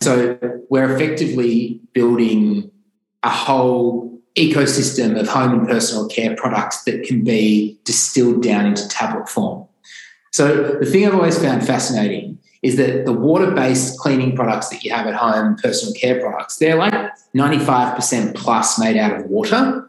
[0.00, 0.38] so
[0.70, 2.70] we're effectively building
[3.22, 8.88] a whole ecosystem of home and personal care products that can be distilled down into
[8.88, 9.66] tablet form.
[10.32, 14.92] So the thing I've always found fascinating is that the water-based cleaning products that you
[14.92, 16.94] have at home, personal care products, they're like
[17.34, 19.88] 95% plus made out of water.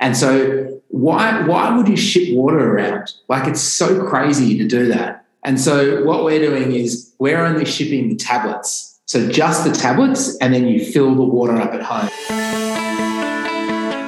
[0.00, 3.12] And so why why would you ship water around?
[3.28, 5.24] Like it's so crazy to do that.
[5.44, 8.91] And so what we're doing is we're only shipping the tablets.
[9.12, 12.08] So just the tablets, and then you fill the water up at home.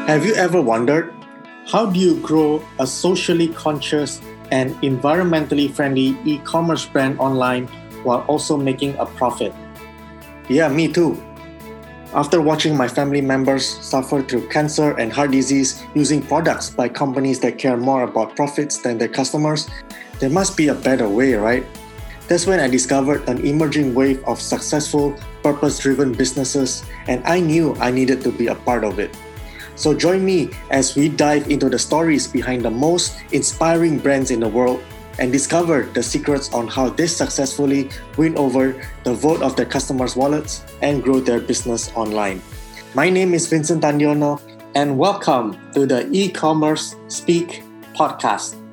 [0.09, 1.13] Have you ever wondered
[1.67, 7.67] how do you grow a socially conscious and environmentally friendly e-commerce brand online
[8.03, 9.53] while also making a profit?
[10.49, 11.23] Yeah, me too.
[12.15, 17.41] After watching my family members suffer through cancer and heart disease using products by companies
[17.41, 19.69] that care more about profits than their customers,
[20.19, 21.67] there must be a better way, right?
[22.27, 27.77] That's when I discovered an emerging wave of successful, purpose driven businesses, and I knew
[27.77, 29.13] I needed to be a part of it.
[29.77, 34.41] So join me as we dive into the stories behind the most inspiring brands in
[34.41, 34.81] the world
[35.19, 38.73] and discover the secrets on how they successfully win over
[39.05, 42.41] the vote of their customers' wallets and grow their business online.
[42.95, 44.41] My name is Vincent Tandiono,
[44.75, 47.63] and welcome to the e commerce Speak
[47.93, 48.64] podcast.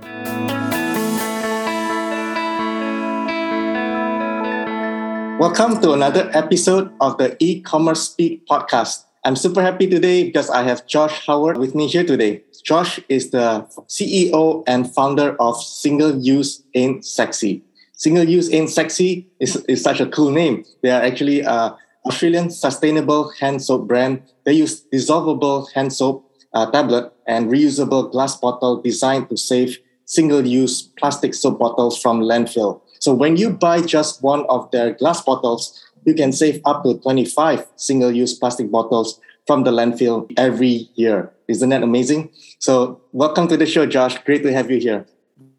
[5.42, 9.06] Welcome to another episode of the e commerce Speak podcast.
[9.26, 12.44] I'm super happy today because I have Josh Howard with me here today.
[12.64, 17.64] Josh is the CEO and founder of Single Use Ain't Sexy.
[17.94, 20.64] Single Use Ain't Sexy is, is such a cool name.
[20.84, 24.22] They are actually a Australian sustainable hand soap brand.
[24.46, 30.84] They use dissolvable hand soap uh, tablet and reusable glass bottle designed to save single-use
[31.00, 32.82] plastic soap bottles from landfill.
[33.02, 35.74] So when you buy just one of their glass bottles,
[36.06, 41.32] you can save up to 25 single use plastic bottles from the landfill every year.
[41.48, 42.30] Isn't that amazing?
[42.60, 44.20] So, welcome to the show, Josh.
[44.24, 45.08] Great to have you here.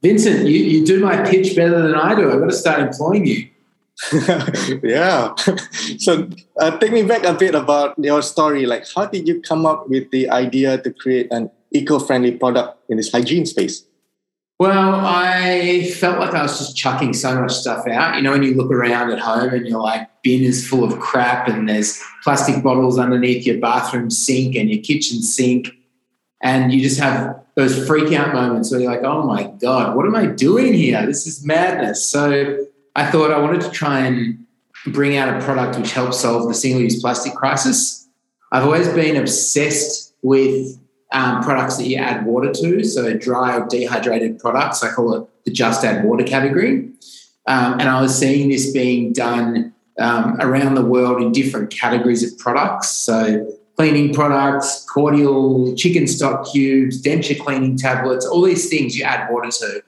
[0.02, 2.30] Vincent, you, you do my pitch better than I do.
[2.30, 3.48] I've got to start employing you.
[4.84, 5.34] yeah.
[5.98, 6.28] so,
[6.60, 8.66] uh, take me back a bit about your story.
[8.66, 12.78] Like, how did you come up with the idea to create an eco friendly product
[12.88, 13.84] in this hygiene space?
[14.62, 18.14] Well, I felt like I was just chucking so much stuff out.
[18.14, 21.00] You know, when you look around at home and you're like, bin is full of
[21.00, 25.70] crap and there's plastic bottles underneath your bathroom sink and your kitchen sink.
[26.42, 30.06] And you just have those freak out moments where you're like, oh my God, what
[30.06, 31.04] am I doing here?
[31.06, 32.08] This is madness.
[32.08, 32.64] So
[32.94, 34.46] I thought I wanted to try and
[34.86, 38.08] bring out a product which helps solve the single use plastic crisis.
[38.52, 40.78] I've always been obsessed with
[41.12, 44.82] um, products that you add water to, so dry or dehydrated products.
[44.82, 46.90] I call it the just add water category.
[47.46, 52.22] Um, and I was seeing this being done um, around the world in different categories
[52.22, 52.88] of products.
[52.88, 53.46] So
[53.76, 59.50] cleaning products, cordial, chicken stock cubes, denture cleaning tablets, all these things you add water
[59.50, 59.82] to.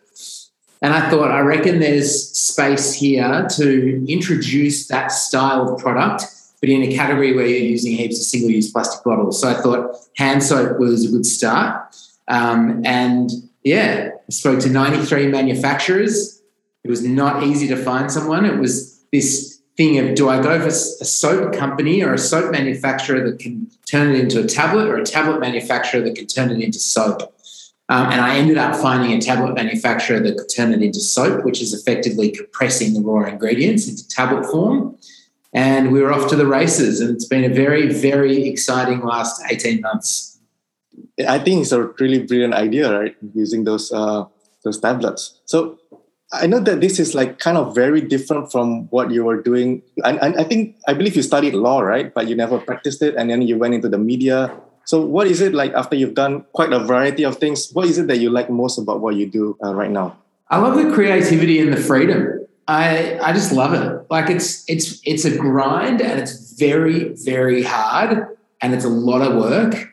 [0.83, 6.27] And I thought, I reckon there's space here to introduce that style of product
[6.65, 9.39] but in a category where you're using heaps of single use plastic bottles.
[9.39, 11.95] So I thought hand soap was a good start.
[12.27, 13.31] Um, and
[13.65, 16.41] yeah, I spoke to 93 manufacturers.
[16.83, 18.47] It was not easy to find someone.
[18.47, 22.51] It was this thing of do I go for a soap company or a soap
[22.51, 26.51] manufacturer that can turn it into a tablet or a tablet manufacturer that can turn
[26.51, 27.31] it into soap?
[27.91, 31.45] Um, and I ended up finding a tablet manufacturer that could turn it into soap,
[31.45, 34.97] which is effectively compressing the raw ingredients into tablet form
[35.55, 37.01] and we were off to the races.
[37.01, 40.39] And it's been a very, very exciting last 18 months.
[41.27, 43.17] I think it's a really brilliant idea, right?
[43.35, 44.25] Using those uh,
[44.65, 45.39] those tablets.
[45.45, 45.79] So
[46.33, 49.83] I know that this is like kind of very different from what you were doing.
[50.03, 52.13] And, and I think I believe you studied law, right?
[52.13, 54.53] But you never practiced it, and then you went into the media.
[54.87, 57.71] So what is it like after you've done quite a variety of things?
[57.73, 60.19] What is it that you like most about what you do uh, right now?
[60.51, 62.44] I love the creativity and the freedom.
[62.67, 64.07] I I just love it.
[64.11, 68.27] Like it's it's it's a grind and it's very very hard
[68.61, 69.91] and it's a lot of work.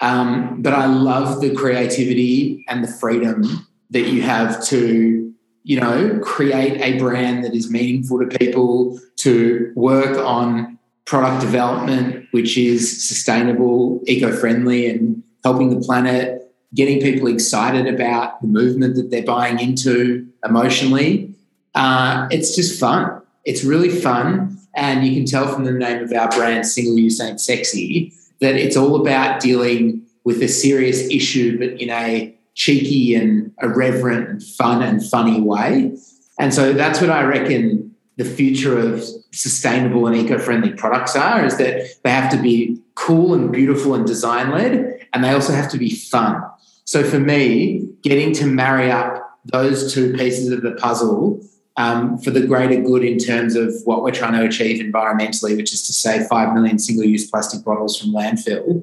[0.00, 5.32] Um, but I love the creativity and the freedom that you have to
[5.64, 12.26] you know create a brand that is meaningful to people to work on product development
[12.32, 19.10] which is sustainable eco-friendly and helping the planet getting people excited about the movement that
[19.10, 21.31] they're buying into emotionally
[21.74, 23.22] uh, it's just fun.
[23.44, 24.58] It's really fun.
[24.74, 28.54] And you can tell from the name of our brand, Single Use Ain't Sexy, that
[28.54, 34.42] it's all about dealing with a serious issue, but in a cheeky and irreverent and
[34.42, 35.96] fun and funny way.
[36.38, 41.56] And so that's what I reckon the future of sustainable and eco-friendly products are is
[41.56, 45.70] that they have to be cool and beautiful and design led and they also have
[45.70, 46.42] to be fun
[46.84, 51.40] so for me getting to marry up those two pieces of the puzzle
[51.76, 55.72] um, for the greater good in terms of what we're trying to achieve environmentally which
[55.72, 58.82] is to save 5 million single-use plastic bottles from landfill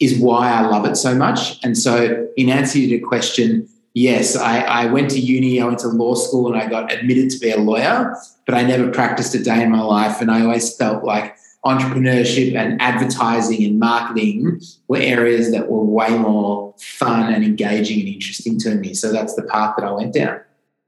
[0.00, 4.36] is why i love it so much and so in answer to your question yes,
[4.36, 7.38] I, I, went to uni, I went to law school, and I got admitted to
[7.38, 8.14] be a lawyer,
[8.44, 10.20] but I never practiced a day in my life.
[10.20, 16.10] And I always felt like entrepreneurship and advertising and marketing were areas that were way
[16.10, 18.92] more fun and engaging and interesting to me.
[18.92, 20.40] So that's the path that I went down.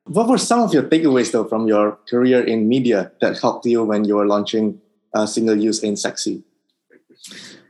[0.07, 3.83] What were some of your takeaways, though, from your career in media that helped you
[3.83, 4.81] when you were launching
[5.13, 6.45] uh, Single Use Ain't Sexy?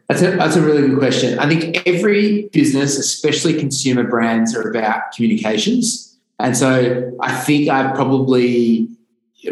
[0.08, 1.38] That's a, that's a really good question.
[1.38, 6.16] I think every business, especially consumer brands, are about communications.
[6.38, 8.88] And so I think I've probably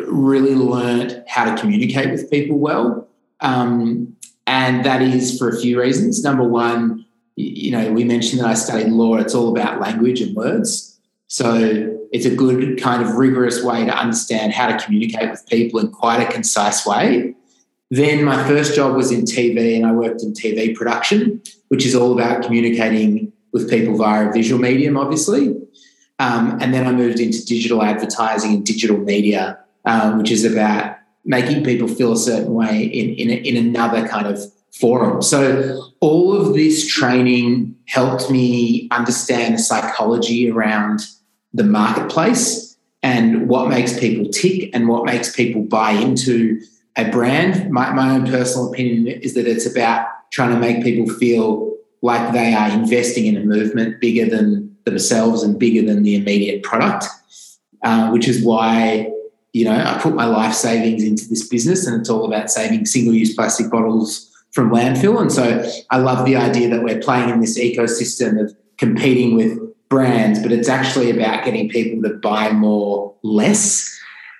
[0.06, 3.08] really learned how to communicate with people well.
[3.40, 4.16] Um,
[4.46, 6.22] and that is for a few reasons.
[6.22, 10.36] Number one, you know, we mentioned that I studied law, it's all about language and
[10.36, 11.00] words.
[11.26, 15.80] So it's a good kind of rigorous way to understand how to communicate with people
[15.80, 17.34] in quite a concise way.
[17.90, 21.92] Then my first job was in TV and I worked in TV production, which is
[21.92, 25.56] all about communicating with people via a visual medium, obviously.
[26.20, 30.96] Um, and then I moved into digital advertising and digital media, um, which is about
[31.24, 34.38] making people feel a certain way in, in, in another kind of
[34.72, 35.20] forum.
[35.20, 41.00] So all of this training helped me understand the psychology around
[41.54, 46.60] the marketplace and what makes people tick and what makes people buy into
[46.96, 47.70] a brand.
[47.70, 52.32] My, my own personal opinion is that it's about trying to make people feel like
[52.32, 57.06] they are investing in a movement bigger than themselves and bigger than the immediate product,
[57.82, 59.10] uh, which is why
[59.52, 62.84] you know I put my life savings into this business, and it's all about saving
[62.84, 65.20] single-use plastic bottles from landfill.
[65.20, 69.58] And so I love the idea that we're playing in this ecosystem of competing with
[69.94, 73.88] brands, but it's actually about getting people to buy more less.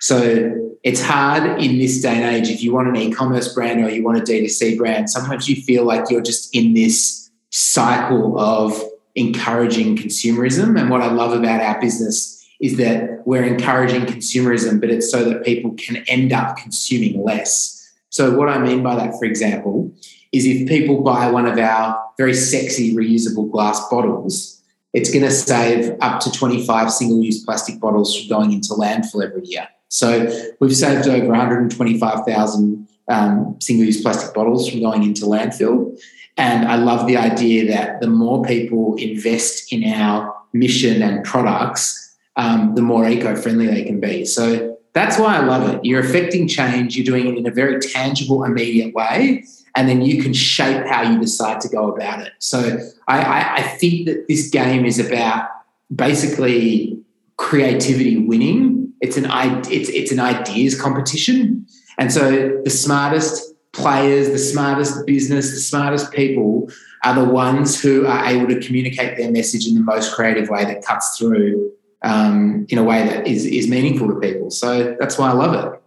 [0.01, 0.53] So
[0.83, 4.03] it's hard in this day and age if you want an e-commerce brand or you
[4.03, 8.83] want a D2C brand, sometimes you feel like you're just in this cycle of
[9.15, 10.77] encouraging consumerism.
[10.77, 15.23] And what I love about our business is that we're encouraging consumerism, but it's so
[15.29, 17.71] that people can end up consuming less.
[18.09, 19.89] So, what I mean by that, for example,
[20.33, 24.54] is if people buy one of our very sexy reusable glass bottles,
[24.95, 29.25] it's going to save up to 25 single use plastic bottles from going into landfill
[29.25, 29.67] every year.
[29.89, 35.99] So we've saved over 125,000 um, single-use plastic bottles from going into landfill.
[36.37, 42.15] And I love the idea that the more people invest in our mission and products,
[42.37, 44.25] um, the more eco-friendly they can be.
[44.25, 45.83] So that's why I love it.
[45.83, 46.95] You're affecting change.
[46.95, 49.43] You're doing it in a very tangible, immediate way,
[49.75, 52.31] and then you can shape how you decide to go about it.
[52.39, 55.49] So I, I, I think that this game is about
[55.93, 56.99] basically
[57.37, 59.25] creativity winning it's an
[59.69, 61.65] it's it's an ideas competition,
[61.97, 66.69] and so the smartest players, the smartest business, the smartest people
[67.03, 70.63] are the ones who are able to communicate their message in the most creative way
[70.63, 71.71] that cuts through
[72.03, 74.49] um, in a way that is is meaningful to people.
[74.49, 75.81] So that's why I love it.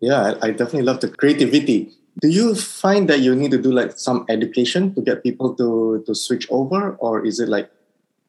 [0.00, 1.92] Yeah, I definitely love the creativity.
[2.20, 6.02] Do you find that you need to do like some education to get people to
[6.06, 7.70] to switch over, or is it like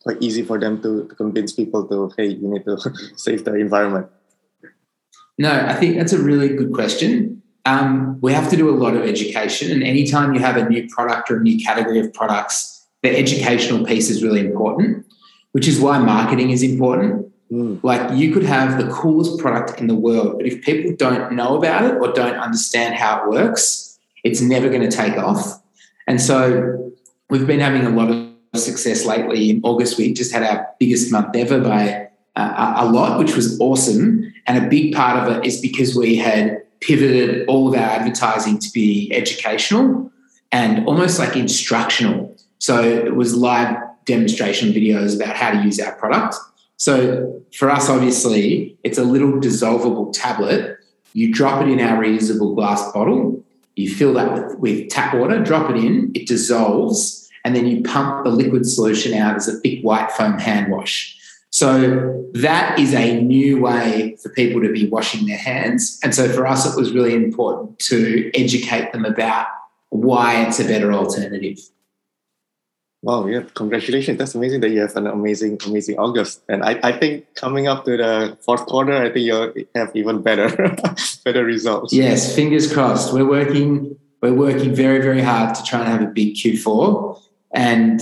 [0.03, 2.77] quite easy for them to, to convince people to hey, you need to
[3.15, 4.07] save the environment?
[5.37, 7.41] No, I think that's a really good question.
[7.65, 10.87] Um, we have to do a lot of education, and anytime you have a new
[10.89, 15.05] product or a new category of products, the educational piece is really important,
[15.51, 17.26] which is why marketing is important.
[17.51, 17.81] Mm.
[17.83, 21.57] Like you could have the coolest product in the world, but if people don't know
[21.57, 25.61] about it or don't understand how it works, it's never going to take off.
[26.07, 26.93] And so
[27.29, 29.49] we've been having a lot of success lately.
[29.49, 33.59] In August, we just had our biggest month ever by uh, a lot, which was
[33.59, 34.33] awesome.
[34.45, 38.59] And a big part of it is because we had pivoted all of our advertising
[38.59, 40.11] to be educational
[40.51, 42.35] and almost like instructional.
[42.59, 43.75] So it was live
[44.05, 46.35] demonstration videos about how to use our product.
[46.77, 50.77] So for us, obviously, it's a little dissolvable tablet.
[51.13, 53.43] You drop it in our reusable glass bottle,
[53.75, 57.83] you fill that with, with tap water, drop it in, it dissolves, and then you
[57.83, 61.15] pump the liquid solution out as a thick white foam hand wash.
[61.49, 65.99] So that is a new way for people to be washing their hands.
[66.03, 69.47] And so for us, it was really important to educate them about
[69.89, 71.59] why it's a better alternative.
[73.03, 74.17] Wow, yeah, congratulations.
[74.17, 76.41] That's amazing that you have an amazing, amazing August.
[76.49, 80.23] And I, I think coming up to the fourth quarter, I think you'll have even
[80.23, 80.49] better,
[81.23, 81.93] better results.
[81.93, 83.13] Yes, fingers crossed.
[83.13, 87.21] We're working, we're working very, very hard to try and have a big Q4.
[87.53, 88.01] And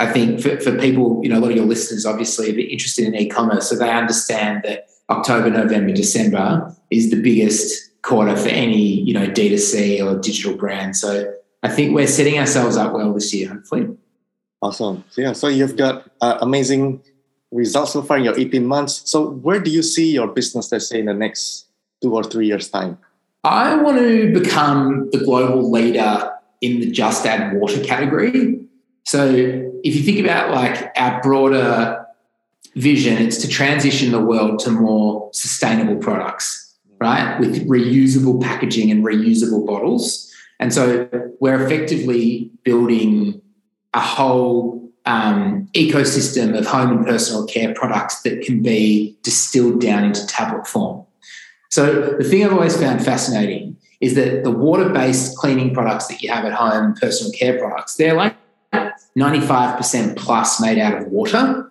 [0.00, 3.06] I think for, for people, you know, a lot of your listeners obviously are interested
[3.06, 9.00] in e-commerce, so they understand that October, November, December is the biggest quarter for any,
[9.00, 10.96] you know, D2C or digital brand.
[10.96, 13.88] So I think we're setting ourselves up well this year, hopefully.
[14.64, 15.04] Awesome.
[15.10, 17.02] So, yeah, so you've got uh, amazing
[17.52, 19.02] results so far in your 18 months.
[19.04, 21.66] So where do you see your business, let's say, in the next
[22.00, 22.96] two or three years' time?
[23.44, 28.58] I want to become the global leader in the just add water category.
[29.04, 32.06] So if you think about like our broader
[32.74, 37.38] vision, it's to transition the world to more sustainable products, right?
[37.38, 40.34] With reusable packaging and reusable bottles.
[40.58, 41.06] And so
[41.38, 43.42] we're effectively building
[43.94, 50.04] a whole um, ecosystem of home and personal care products that can be distilled down
[50.04, 51.04] into tablet form.
[51.70, 56.30] So the thing I've always found fascinating is that the water-based cleaning products that you
[56.30, 58.36] have at home, personal care products, they're like
[59.16, 61.70] 95% plus made out of water.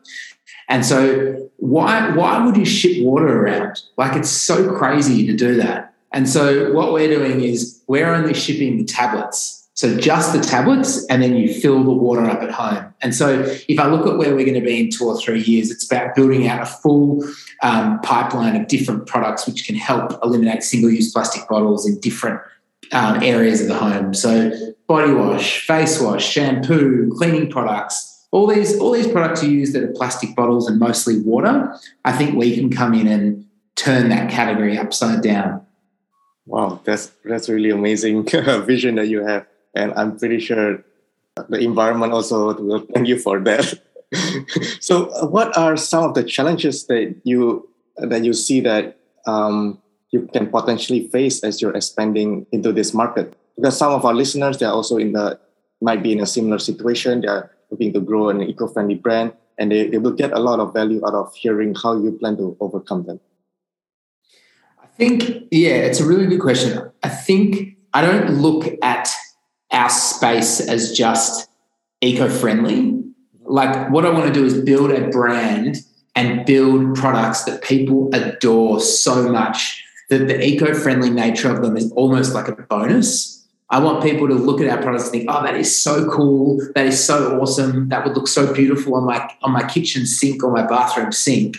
[0.69, 3.81] And so why why would you ship water around?
[3.97, 5.93] Like it's so crazy to do that.
[6.11, 9.62] And so what we're doing is we're only shipping the tablets.
[9.75, 12.93] So just the tablets, and then you fill the water up at home.
[13.01, 15.41] And so if I look at where we're going to be in two or three
[15.41, 17.23] years, it's about building out a full
[17.63, 22.39] um, pipeline of different products which can help eliminate single-use plastic bottles in different
[22.91, 24.13] um, areas of the home.
[24.13, 24.51] So
[24.87, 29.83] body wash, face wash, shampoo, cleaning products, all these all these products you use that
[29.83, 31.75] are plastic bottles and mostly water.
[32.03, 35.65] I think we can come in and turn that category upside down.
[36.45, 38.23] Wow, that's that's really amazing
[38.65, 40.83] vision that you have, and I'm pretty sure
[41.49, 43.79] the environment also will thank you for that.
[44.79, 49.81] so, uh, what are some of the challenges that you that you see that um,
[50.11, 53.35] you can potentially face as you're expanding into this market?
[53.55, 55.39] Because some of our listeners, they're also in the
[55.81, 57.21] might be in a similar situation.
[57.21, 60.73] They're looking to grow an eco-friendly brand, and they, they will get a lot of
[60.73, 63.19] value out of hearing how you plan to overcome them.
[64.81, 66.91] I think, yeah, it's a really good question.
[67.01, 69.09] I think I don't look at
[69.73, 71.49] our space as just
[72.01, 73.03] eco-friendly.
[73.45, 75.77] Like what I want to do is build a brand
[76.15, 81.91] and build products that people adore so much that the eco-friendly nature of them is
[81.93, 83.45] almost like a bonus.
[83.69, 86.59] I want people to look at our products and think, "Oh, that is so cool!
[86.75, 87.89] That is so awesome!
[87.89, 91.57] That would look so beautiful on my on my kitchen sink or my bathroom sink."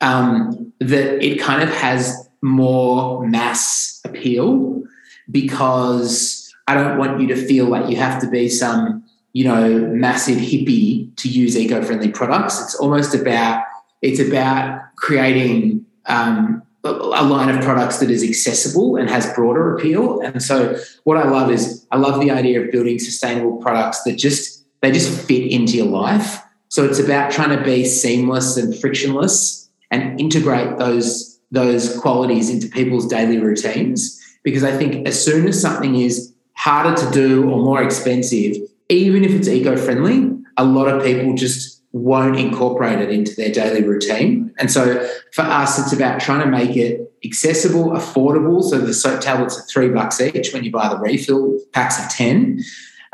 [0.00, 4.82] Um, that it kind of has more mass appeal
[5.30, 6.39] because
[6.70, 10.38] I don't want you to feel like you have to be some you know massive
[10.38, 12.62] hippie to use eco-friendly products.
[12.62, 13.64] It's almost about
[14.02, 20.20] it's about creating um, a line of products that is accessible and has broader appeal.
[20.20, 24.16] And so what I love is I love the idea of building sustainable products that
[24.16, 26.40] just they just fit into your life.
[26.68, 32.68] So it's about trying to be seamless and frictionless and integrate those those qualities into
[32.68, 37.56] people's daily routines because I think as soon as something is harder to do or
[37.56, 38.54] more expensive,
[38.90, 43.82] even if it's eco-friendly, a lot of people just won't incorporate it into their daily
[43.82, 44.54] routine.
[44.58, 48.62] And so for us, it's about trying to make it accessible, affordable.
[48.62, 52.10] So the soap tablets are three bucks each when you buy the refill packs of
[52.10, 52.62] 10.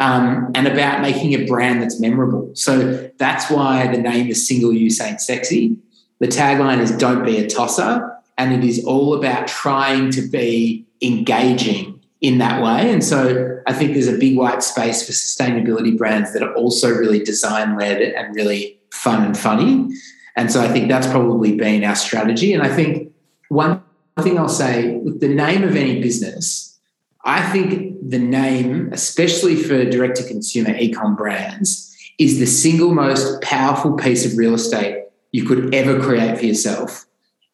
[0.00, 2.50] Um, and about making a brand that's memorable.
[2.54, 5.76] So that's why the name is Single Use Ain't Sexy.
[6.18, 8.12] The tagline is Don't Be a Tosser.
[8.38, 12.90] And it is all about trying to be engaging in that way.
[12.90, 16.90] And so I think there's a big white space for sustainability brands that are also
[16.90, 19.94] really design led and really fun and funny.
[20.36, 22.52] And so I think that's probably been our strategy.
[22.52, 23.12] And I think
[23.48, 23.82] one
[24.20, 26.78] thing I'll say with the name of any business,
[27.24, 33.42] I think the name, especially for direct to consumer ecom brands, is the single most
[33.42, 37.04] powerful piece of real estate you could ever create for yourself.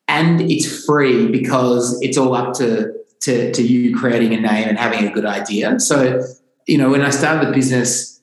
[0.09, 4.78] And it's free because it's all up to to, to you creating a name and
[4.78, 5.78] having a good idea.
[5.80, 6.22] So,
[6.66, 8.20] you know, when I started the business,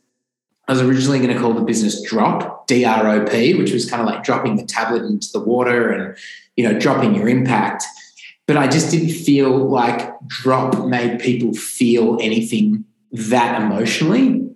[0.68, 3.90] I was originally going to call the business Drop, D R O P, which was
[3.90, 6.18] kind of like dropping the tablet into the water and,
[6.56, 7.86] you know, dropping your impact.
[8.46, 14.48] But I just didn't feel like Drop made people feel anything that emotionally.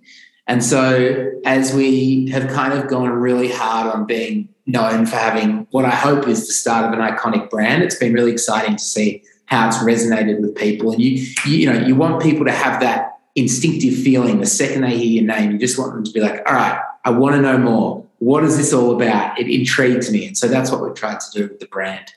[0.46, 5.66] And so, as we have kind of gone really hard on being known for having
[5.70, 8.84] what I hope is the start of an iconic brand, it's been really exciting to
[8.84, 10.92] see how it's resonated with people.
[10.92, 11.10] And you,
[11.46, 15.22] you, you know, you want people to have that instinctive feeling the second they hear
[15.22, 15.52] your name.
[15.52, 18.06] You just want them to be like, all right, I want to know more.
[18.18, 19.38] What is this all about?
[19.38, 20.26] It intrigues me.
[20.26, 22.12] And so that's what we've tried to do with the brand.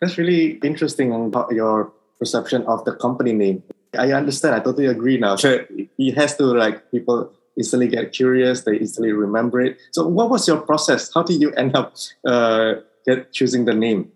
[0.00, 3.62] That's really interesting about your perception of the company name.
[3.98, 4.54] I understand.
[4.54, 5.36] I totally agree now.
[5.36, 5.64] So
[5.98, 8.62] it has to like people easily get curious.
[8.62, 9.78] They easily remember it.
[9.92, 11.10] So, what was your process?
[11.12, 11.94] How did you end up
[12.26, 12.74] uh,
[13.06, 14.10] get choosing the name?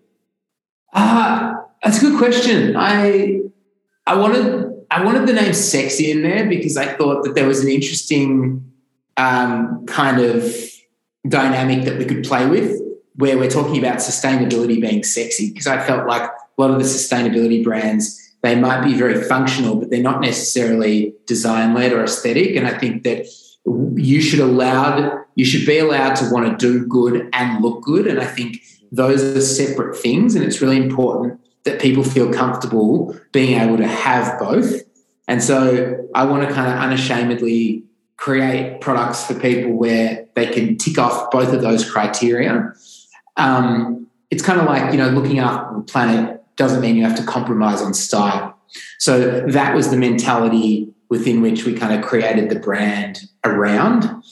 [0.93, 2.75] Uh, that's a good question.
[2.77, 3.41] I
[4.05, 7.63] I wanted I wanted the name sexy in there because I thought that there was
[7.63, 8.71] an interesting
[9.17, 10.51] um, kind of
[11.27, 12.79] dynamic that we could play with
[13.15, 16.85] where we're talking about sustainability being sexy because I felt like a lot of the
[16.85, 22.55] sustainability brands they might be very functional but they're not necessarily design led or aesthetic
[22.55, 23.27] and I think that
[23.95, 28.07] you should allowed you should be allowed to want to do good and look good
[28.07, 28.57] and I think
[28.91, 33.87] those are separate things and it's really important that people feel comfortable being able to
[33.87, 34.81] have both
[35.29, 37.83] and so I want to kind of unashamedly
[38.17, 42.73] create products for people where they can tick off both of those criteria.
[43.37, 47.15] Um, it's kind of like, you know, looking after the planet doesn't mean you have
[47.17, 48.57] to compromise on style.
[48.97, 54.23] So that was the mentality within which we kind of created the brand around.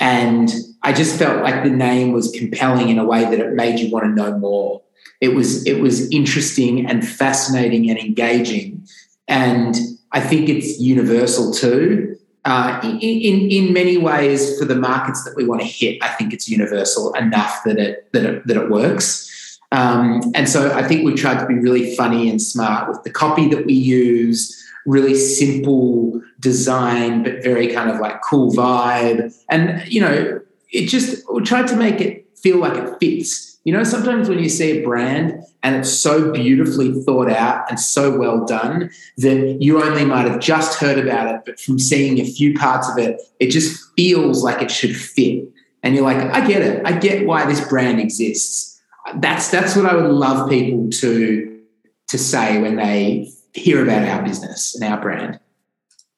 [0.00, 0.50] And
[0.82, 3.90] I just felt like the name was compelling in a way that it made you
[3.90, 4.80] want to know more.
[5.20, 8.86] It was it was interesting and fascinating and engaging.
[9.28, 9.76] And
[10.12, 15.34] I think it's universal too uh, in, in, in many ways, for the markets that
[15.36, 18.70] we want to hit, I think it's universal enough that it that it, that it
[18.70, 19.58] works.
[19.72, 23.10] Um, and so I think we've tried to be really funny and smart with the
[23.10, 24.56] copy that we use,
[24.86, 29.36] really simple design, but very kind of like cool vibe.
[29.50, 33.72] And you know, it just we tried to make it feel like it fits you
[33.72, 38.16] know, sometimes when you see a brand and it's so beautifully thought out and so
[38.16, 42.24] well done that you only might have just heard about it, but from seeing a
[42.24, 45.48] few parts of it, it just feels like it should fit.
[45.82, 46.86] And you're like, I get it.
[46.86, 48.80] I get why this brand exists.
[49.16, 51.60] That's that's what I would love people to
[52.06, 55.40] to say when they hear about our business and our brand.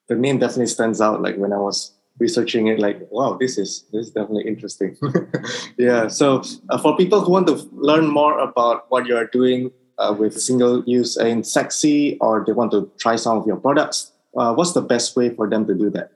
[0.09, 1.23] The name definitely stands out.
[1.23, 4.97] Like when I was researching it like wow this is this is definitely interesting.
[5.79, 9.71] Yeah so uh, for people who want to learn more about what you are doing
[9.99, 14.13] uh, with single use ain't sexy or they want to try some of your products
[14.37, 16.13] uh, what's the best way for them to do that?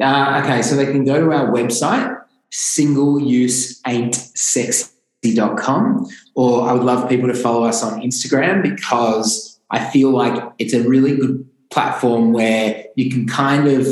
[0.00, 6.72] Uh, okay so they can go to our website single use ain't sexy.com or i
[6.72, 11.16] would love people to follow us on instagram because i feel like it's a really
[11.16, 13.86] good platform where you can kind of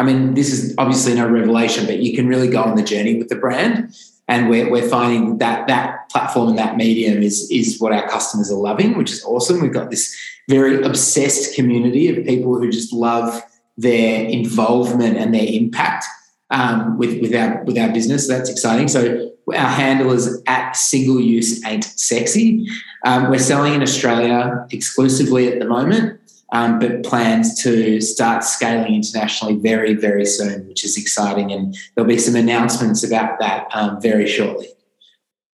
[0.00, 3.18] I mean, this is obviously no revelation, but you can really go on the journey
[3.18, 3.94] with the brand.
[4.28, 8.50] And we're, we're finding that that platform and that medium is, is what our customers
[8.50, 9.60] are loving, which is awesome.
[9.60, 10.16] We've got this
[10.48, 13.42] very obsessed community of people who just love
[13.76, 16.06] their involvement and their impact
[16.48, 18.26] um, with, with, our, with our business.
[18.26, 18.88] So that's exciting.
[18.88, 22.66] So our handle is at single use ain't sexy.
[23.04, 26.19] Um, we're selling in Australia exclusively at the moment
[26.52, 31.52] um, but plans to start scaling internationally very, very soon, which is exciting.
[31.52, 34.68] And there'll be some announcements about that um, very shortly.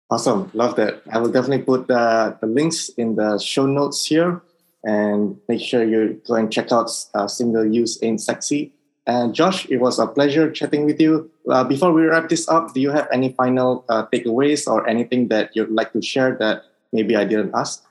[0.08, 0.50] Awesome.
[0.54, 1.02] Love that.
[1.10, 4.40] I will definitely put the, the links in the show notes here
[4.84, 8.72] and make sure you go and check out uh, Single Use Ain't Sexy.
[9.06, 11.30] And Josh, it was a pleasure chatting with you.
[11.50, 15.28] Uh, before we wrap this up, do you have any final uh, takeaways or anything
[15.28, 17.84] that you'd like to share that maybe I didn't ask?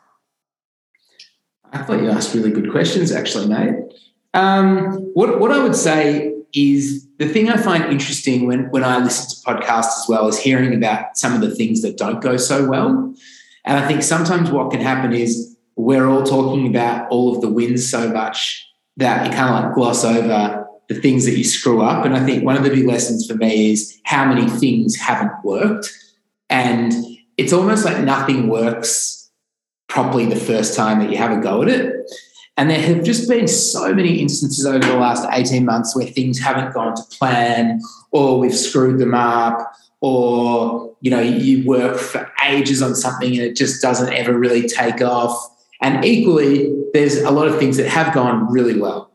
[1.75, 3.75] I thought you asked really good questions, actually, mate.
[4.33, 8.97] Um, what, what I would say is the thing I find interesting when, when I
[8.99, 12.37] listen to podcasts as well is hearing about some of the things that don't go
[12.37, 13.13] so well.
[13.65, 17.49] And I think sometimes what can happen is we're all talking about all of the
[17.49, 21.81] wins so much that you kind of like gloss over the things that you screw
[21.81, 22.05] up.
[22.05, 25.33] And I think one of the big lessons for me is how many things haven't
[25.43, 25.91] worked.
[26.49, 26.93] And
[27.35, 29.24] it's almost like nothing works
[29.87, 32.11] properly the first time that you have a go at it.
[32.57, 36.39] And there have just been so many instances over the last 18 months where things
[36.39, 42.31] haven't gone to plan or we've screwed them up or you know you work for
[42.43, 45.35] ages on something and it just doesn't ever really take off
[45.81, 49.11] and equally there's a lot of things that have gone really well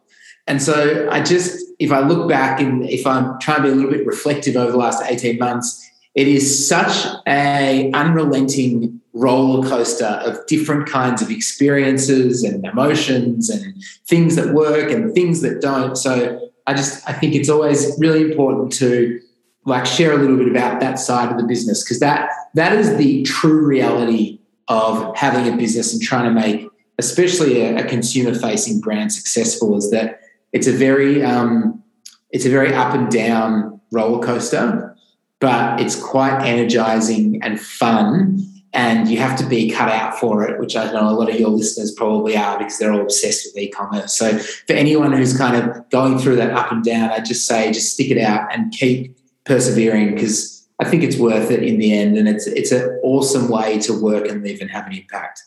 [0.47, 3.75] and so i just if i look back and if i'm trying to be a
[3.75, 10.05] little bit reflective over the last 18 months it is such a unrelenting roller coaster
[10.05, 13.75] of different kinds of experiences and emotions and
[14.07, 15.97] things that work and things that don't.
[15.97, 19.21] So I just I think it's always really important to
[19.67, 22.97] like share a little bit about that side of the business because that that is
[22.97, 26.67] the true reality of having a business and trying to make
[26.99, 30.21] especially a, a consumer facing brand successful is that
[30.53, 31.83] it's a very um,
[32.31, 34.97] it's a very up and down roller coaster,
[35.41, 38.47] but it's quite energizing and fun.
[38.73, 41.41] And you have to be cut out for it, which I know a lot of
[41.41, 44.17] your listeners probably are because they're all obsessed with e-commerce.
[44.17, 47.73] So for anyone who's kind of going through that up and down, I just say
[47.73, 51.93] just stick it out and keep persevering because I think it's worth it in the
[51.93, 55.43] end, and it's it's an awesome way to work and live and have an impact.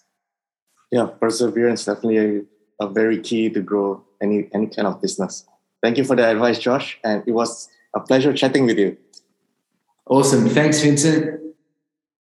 [0.92, 2.46] Yeah, perseverance definitely
[2.80, 5.46] a, a very key to grow any any kind of business.
[5.82, 8.96] Thank you for the advice, Josh, and it was a pleasure chatting with you.
[10.06, 10.48] Awesome.
[10.50, 11.43] Thanks, Vincent.